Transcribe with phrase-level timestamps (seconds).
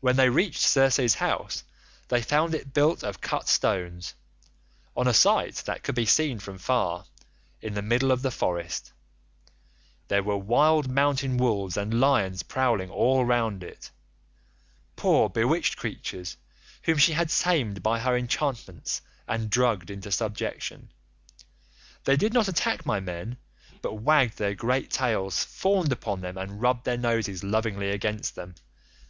[0.00, 1.64] "When they reached Circe's house
[2.08, 4.14] they found it built of cut stones,
[4.94, 7.06] on a site that could be seen from far,
[7.62, 8.92] in the middle of the forest.
[10.08, 16.36] There were wild mountain wolves and lions prowling all round it—poor bewitched creatures
[16.82, 20.90] whom she had tamed by her enchantments and drugged into subjection.
[22.04, 23.38] They did not attack my men,
[23.80, 28.56] but wagged their great tails, fawned upon them, and rubbed their noses lovingly against them.